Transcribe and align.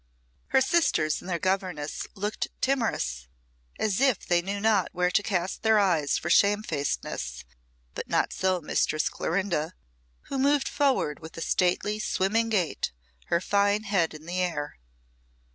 Her 0.47 0.61
sisters 0.61 1.21
and 1.21 1.29
their 1.29 1.37
governess 1.37 2.07
looked 2.15 2.47
timorous, 2.59 3.27
and 3.77 3.85
as 3.85 4.01
if 4.01 4.25
they 4.25 4.41
knew 4.41 4.59
not 4.59 4.89
where 4.93 5.11
to 5.11 5.21
cast 5.21 5.61
their 5.61 5.77
eyes 5.77 6.17
for 6.17 6.31
shamefacedness; 6.31 7.45
but 7.93 8.07
not 8.09 8.33
so 8.33 8.61
Mistress 8.61 9.09
Clorinda, 9.09 9.75
who 10.23 10.39
moved 10.39 10.67
forward 10.67 11.19
with 11.19 11.37
a 11.37 11.41
stately, 11.41 11.99
swimming 11.99 12.49
gait, 12.49 12.91
her 13.27 13.39
fine 13.39 13.83
head 13.83 14.15
in 14.15 14.25
the 14.25 14.39
air. 14.39 14.79